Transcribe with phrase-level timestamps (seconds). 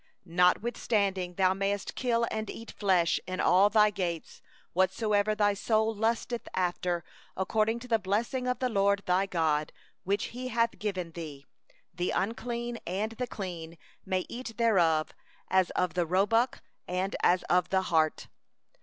[0.27, 4.87] 15Notwithstanding thou mayest kill and eat flesh within all thy gates, after 12 all the
[4.87, 7.01] desire of thy soul,
[7.37, 9.71] according to the blessing of the LORD thy God
[10.03, 11.45] which He hath given thee;
[11.93, 15.11] the unclean and the clean may eat thereof,
[15.51, 16.47] as of the gazelle,
[16.87, 18.27] and as of the hart.